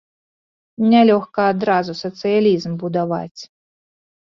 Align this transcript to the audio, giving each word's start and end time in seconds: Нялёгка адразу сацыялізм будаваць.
Нялёгка 0.93 1.41
адразу 1.53 1.93
сацыялізм 2.03 2.71
будаваць. 2.85 3.41